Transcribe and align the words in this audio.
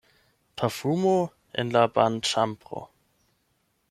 Parfumo 0.61 1.11
en 1.63 1.69
la 1.75 1.83
banĉambro. 1.99 2.83